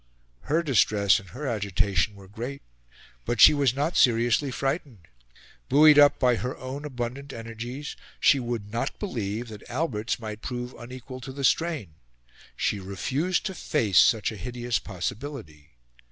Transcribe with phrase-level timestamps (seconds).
[0.49, 2.63] Her distress and her agitation were great,
[3.23, 5.07] but she was not seriously frightened.
[5.69, 10.73] Buoyed up by her own abundant energies, she would not believe that Albert's might prove
[10.73, 11.93] unequal to the strain.
[12.57, 15.69] She refused to face such a hideous possibility.